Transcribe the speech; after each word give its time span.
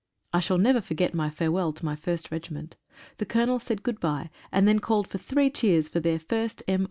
I 0.33 0.39
shall 0.39 0.57
never 0.57 0.81
forget 0.81 1.13
my 1.13 1.29
farewell 1.29 1.71
to 1.73 1.85
my 1.85 1.95
first 1.95 2.31
regiment. 2.31 2.75
The 3.17 3.25
Colonel 3.27 3.59
said 3.59 3.83
good 3.83 3.99
bye, 3.99 4.31
and 4.51 4.67
then 4.67 4.79
called 4.79 5.07
for 5.07 5.19
three 5.19 5.51
cheers 5.51 5.89
for 5.89 5.99
their 5.99 6.17
first 6.17 6.63
M. 6.67 6.79